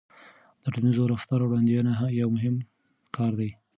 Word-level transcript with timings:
د 0.61 0.63
ټولنیز 0.73 0.97
رفتار 1.13 1.39
وړاندوينه 1.43 1.93
یو 2.21 2.29
مهم 2.35 2.55
کار 3.15 3.31
دی. 3.39 3.49